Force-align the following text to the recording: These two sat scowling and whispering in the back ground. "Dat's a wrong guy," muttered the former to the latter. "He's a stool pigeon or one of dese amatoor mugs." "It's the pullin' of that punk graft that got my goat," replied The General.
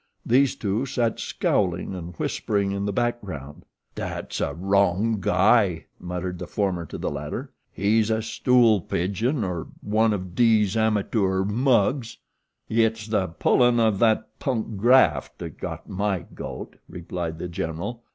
These 0.25 0.55
two 0.55 0.87
sat 0.87 1.19
scowling 1.19 1.93
and 1.93 2.15
whispering 2.15 2.71
in 2.71 2.85
the 2.85 2.91
back 2.91 3.21
ground. 3.21 3.65
"Dat's 3.93 4.41
a 4.41 4.55
wrong 4.55 5.17
guy," 5.19 5.85
muttered 5.99 6.39
the 6.39 6.47
former 6.47 6.87
to 6.87 6.97
the 6.97 7.11
latter. 7.11 7.51
"He's 7.71 8.09
a 8.09 8.23
stool 8.23 8.81
pigeon 8.81 9.43
or 9.43 9.67
one 9.81 10.11
of 10.11 10.33
dese 10.33 10.75
amatoor 10.75 11.45
mugs." 11.45 12.17
"It's 12.67 13.05
the 13.09 13.27
pullin' 13.27 13.79
of 13.79 13.99
that 13.99 14.39
punk 14.39 14.75
graft 14.75 15.37
that 15.37 15.59
got 15.59 15.87
my 15.87 16.21
goat," 16.33 16.77
replied 16.89 17.37
The 17.37 17.47
General. 17.47 18.01